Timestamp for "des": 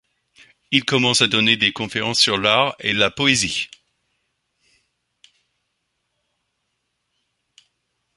1.57-1.73